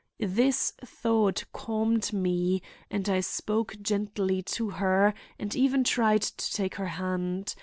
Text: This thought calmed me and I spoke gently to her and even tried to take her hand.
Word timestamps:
This 0.17 0.73
thought 0.83 1.43
calmed 1.53 2.11
me 2.11 2.63
and 2.89 3.07
I 3.07 3.19
spoke 3.19 3.77
gently 3.83 4.41
to 4.57 4.71
her 4.71 5.13
and 5.37 5.55
even 5.55 5.83
tried 5.83 6.23
to 6.23 6.51
take 6.51 6.73
her 6.77 6.87
hand. 6.87 7.53